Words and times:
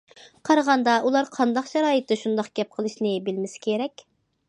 قارىغاندا 0.47 0.95
ئۇلار 1.09 1.29
قانداق 1.37 1.71
شارائىتتا 1.73 2.19
شۇنداق 2.25 2.53
گەپ 2.61 2.75
قىلىشنى 2.79 3.17
بىلمىسە 3.29 3.67
كېرەك. 3.69 4.09